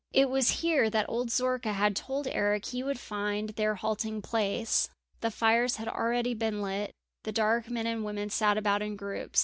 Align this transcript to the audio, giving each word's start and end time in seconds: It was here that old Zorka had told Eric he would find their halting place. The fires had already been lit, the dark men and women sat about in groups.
It 0.13 0.31
was 0.31 0.49
here 0.63 0.89
that 0.89 1.07
old 1.07 1.29
Zorka 1.29 1.73
had 1.73 1.95
told 1.95 2.25
Eric 2.25 2.65
he 2.65 2.81
would 2.81 2.99
find 2.99 3.49
their 3.49 3.75
halting 3.75 4.23
place. 4.23 4.89
The 5.19 5.29
fires 5.29 5.75
had 5.75 5.87
already 5.87 6.33
been 6.33 6.59
lit, 6.59 6.91
the 7.21 7.31
dark 7.31 7.69
men 7.69 7.85
and 7.85 8.03
women 8.03 8.31
sat 8.31 8.57
about 8.57 8.81
in 8.81 8.95
groups. 8.95 9.39